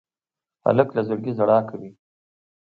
هلک 0.65 0.89
له 0.95 1.01
زړګي 1.07 1.31
ژړا 1.37 1.59
کوي. 1.69 1.89